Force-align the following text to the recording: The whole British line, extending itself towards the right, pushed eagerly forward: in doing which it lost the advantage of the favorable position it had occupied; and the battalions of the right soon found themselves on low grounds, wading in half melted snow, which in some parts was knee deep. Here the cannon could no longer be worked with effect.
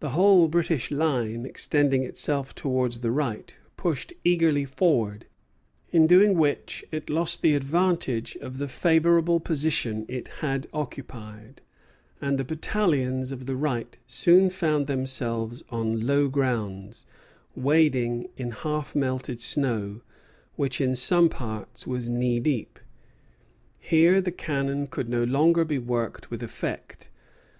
The 0.00 0.10
whole 0.10 0.48
British 0.48 0.90
line, 0.90 1.46
extending 1.46 2.02
itself 2.02 2.56
towards 2.56 2.98
the 3.02 3.12
right, 3.12 3.56
pushed 3.76 4.12
eagerly 4.24 4.64
forward: 4.64 5.26
in 5.92 6.08
doing 6.08 6.34
which 6.36 6.84
it 6.90 7.08
lost 7.08 7.40
the 7.40 7.54
advantage 7.54 8.36
of 8.38 8.58
the 8.58 8.66
favorable 8.66 9.38
position 9.38 10.06
it 10.08 10.26
had 10.42 10.66
occupied; 10.72 11.60
and 12.20 12.36
the 12.36 12.42
battalions 12.42 13.30
of 13.30 13.46
the 13.46 13.54
right 13.54 13.96
soon 14.08 14.50
found 14.50 14.88
themselves 14.88 15.62
on 15.70 16.04
low 16.04 16.26
grounds, 16.28 17.06
wading 17.54 18.26
in 18.36 18.50
half 18.50 18.96
melted 18.96 19.40
snow, 19.40 20.00
which 20.56 20.80
in 20.80 20.96
some 20.96 21.28
parts 21.28 21.86
was 21.86 22.08
knee 22.08 22.40
deep. 22.40 22.80
Here 23.78 24.20
the 24.20 24.32
cannon 24.32 24.88
could 24.88 25.08
no 25.08 25.22
longer 25.22 25.64
be 25.64 25.78
worked 25.78 26.28
with 26.28 26.42
effect. 26.42 27.08